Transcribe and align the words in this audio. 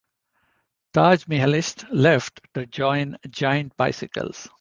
Taj 0.93 1.27
Mihelich 1.27 1.85
left 1.91 2.41
to 2.55 2.65
join 2.65 3.17
Giant 3.29 3.77
Bicycles. 3.77 4.49